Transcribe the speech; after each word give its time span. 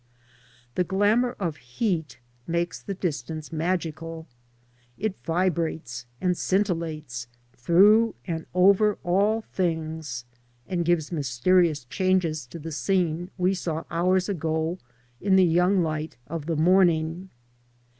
The 0.73 0.83
glamour 0.83 1.35
of 1.39 1.57
heat 1.57 2.17
makes 2.47 2.81
the 2.81 2.95
distance 2.95 3.53
magical. 3.53 4.25
It 4.97 5.13
vibrates 5.23 6.07
and 6.19 6.35
scintillates 6.35 7.27
through 7.53 8.15
and 8.25 8.47
over 8.55 8.97
all 9.03 9.41
things, 9.43 10.25
and 10.67 10.83
gives 10.85 11.11
mysterious 11.11 11.83
changes 11.85 12.47
to 12.47 12.57
the 12.57 12.71
scene 12.71 13.29
we 13.37 13.53
saw 13.53 13.83
hours 13.91 14.27
ago 14.27 14.79
in 15.21 15.35
the 15.35 15.45
young 15.45 15.83
light 15.83 16.17
of 16.25 16.47
the 16.47 16.57
morning. 16.57 17.29